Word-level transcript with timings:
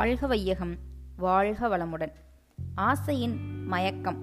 வாழ்க 0.00 0.26
வையகம் 0.26 0.76
வாழ்க 1.16 1.68
வளமுடன். 1.68 2.12
ஆசையின் 2.74 3.64
மயக்கம். 3.66 4.18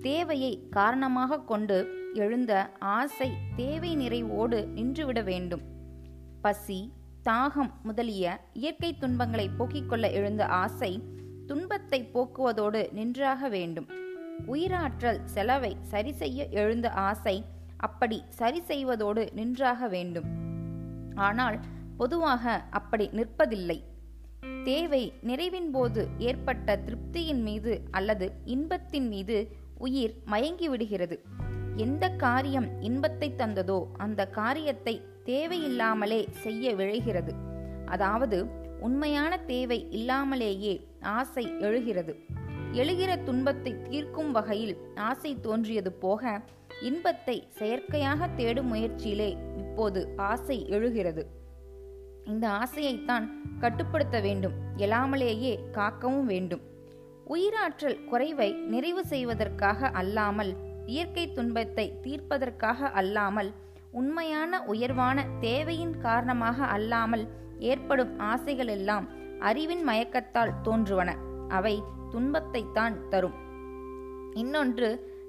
தேவையை 0.00 0.68
காரணமாக 0.68 1.40
கொண்டு 1.40 1.94
எழுந்த 2.14 2.72
ஆசை 2.78 3.32
தேவை 3.56 3.96
நிறைவோடு 3.96 4.66
நின்றுவிட 4.66 5.24
வேண்டும். 5.24 5.60
பசி 6.42 6.92
தாகம் 7.24 7.70
முதலிய 7.82 8.40
இயற்கை 8.52 8.98
துன்பங்களை 8.98 9.48
போக்கிக் 9.48 9.88
கொள்ள 9.88 10.10
எழுந்த 10.10 10.46
ஆசை 10.46 11.02
துன்பத்தை 11.46 12.10
போக்குவதோடு 12.14 12.92
நின்றாக 12.92 13.48
வேண்டும். 13.48 13.86
உயிராற்றல் 14.46 15.24
செலவை 15.24 15.76
சரி 15.82 16.12
செய்ய 16.12 16.48
எழுந்த 16.48 16.90
ஆசை 16.90 17.44
அப்படி 17.76 18.22
சரி 18.28 18.60
செய்வதோடு 18.60 19.28
நின்றாக 19.32 19.88
வேண்டும். 19.88 20.24
ஆனால் 21.14 21.60
பொதுவாக 21.96 22.64
அப்படி 22.70 23.10
நிற்பதில்லை. 23.12 23.94
தேவை 24.64 25.12
நிறைவின் 25.26 25.70
போது 25.70 26.08
ஏற்பட்ட 26.18 26.82
திருப்தியின் 26.84 27.42
மீது 27.42 27.80
அல்லது 27.90 28.32
இன்பத்தின் 28.44 29.08
மீது 29.08 29.52
உயிர் 29.78 30.14
மயங்கி 30.24 30.68
விடுகிறது. 30.68 31.22
எந்த 31.76 32.08
காரியம் 32.08 32.80
இன்பத்தை 32.80 33.32
தந்ததோ 33.36 33.86
அந்த 33.96 34.26
காரியத்தை 34.26 35.00
தேவையில்லாமலே 35.24 36.28
செய்ய 36.30 36.74
விழைகிறது. 36.74 37.34
அதாவது 37.86 38.46
உண்மையான 38.80 39.38
தேவை 39.38 39.86
இல்லாமலேயே 39.90 40.86
ஆசை 41.00 41.44
எழுகிறது. 41.58 42.14
எழுகிற 42.72 43.16
துன்பத்தை 43.16 43.74
தீர்க்கும் 43.90 44.32
வகையில் 44.32 44.76
ஆசை 44.94 45.40
தோன்றியது 45.40 45.92
போக 45.92 46.40
இன்பத்தை 46.82 47.46
செயற்கையாக 47.48 48.28
தேடும் 48.28 48.66
முயற்சியிலே 48.66 49.36
இப்போது 49.58 50.08
ஆசை 50.16 50.66
எழுகிறது. 50.68 51.44
இந்த 52.26 52.48
ஆசையைத்தான் 52.48 53.26
கட்டுப்படுத்த 53.58 54.20
வேண்டும். 54.20 54.54
எழாமலேயே 54.76 55.52
காக்கவும் 55.72 56.24
வேண்டும். 56.24 56.62
உயிராற்றல் 57.26 58.04
குறைவை 58.04 58.52
நிறைவு 58.52 59.04
செய்வதற்காக 59.06 59.88
அல்லாமல் 59.90 60.52
இயற்கை 60.86 61.32
துன்பத்தை 61.32 61.86
தீர்ப்பதற்காக 62.02 62.90
அல்லாமல் 62.90 63.50
உண்மையான 63.90 64.62
உயர்வான 64.62 65.24
தேவையின் 65.40 65.98
காரணமாக 65.98 66.64
அல்லாமல் 66.64 67.24
ஏற்படும் 67.58 68.20
ஆசைகளெல்லாம் 68.20 69.06
அறிவின் 69.40 69.88
மயக்கத்தால் 69.88 70.54
தோன்றுவன. 70.62 71.16
அவை 71.48 71.82
துன்பத்தைத்தான் 72.10 72.96
தரும். 73.08 73.36
இன்னொன்று 74.34 74.88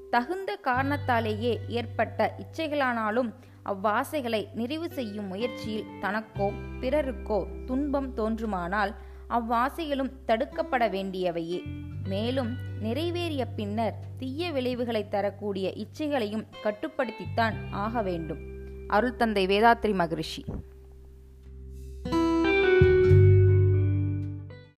தகுந்த 0.10 0.56
காரணத்தாலேயே 0.56 1.60
ஏற்பட்ட 1.68 2.36
இச்சைகளானாலும் 2.38 3.30
அவ்வாசைகளை 3.68 4.42
நிறைவு 4.54 4.88
செய்யும் 4.90 5.26
முயற்சியில் 5.26 5.90
தனக்கோ 6.02 6.48
பிறருக்கோ 6.82 7.40
துன்பம் 7.66 8.10
தோன்றுமானால் 8.18 8.94
அவ்வாசைகளும் 9.30 10.12
தடுக்கப்பட 10.28 10.84
வேண்டியவையே. 10.90 11.60
மேலும் 12.08 12.52
நிறைவேறிய 12.84 13.44
பின்னர் 13.56 13.96
தீய 14.18 14.52
விளைவுகளை 14.52 15.08
தரக்கூடிய 15.08 15.68
இச்சைகளையும் 15.76 16.46
கட்டுப்படுத்தித்தான் 16.64 17.56
ஆக 17.72 18.02
வேண்டும். 18.02 18.42
அருள் 18.88 19.16
தந்தை 19.16 19.44
வேதாத்ரி 19.48 19.94
மகரிஷி. 19.94 20.44